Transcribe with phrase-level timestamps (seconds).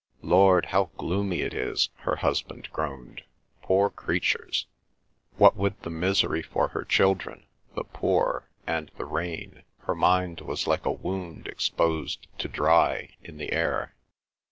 [0.23, 3.21] "Lord, how gloomy it is!" her husband groaned.
[3.61, 4.65] "Poor creatures!"
[5.37, 10.65] What with the misery for her children, the poor, and the rain, her mind was
[10.65, 13.93] like a wound exposed to dry in the air.